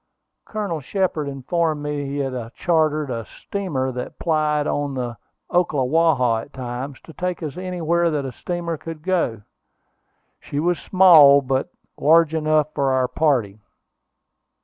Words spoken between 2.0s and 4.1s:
he had chartered a steamer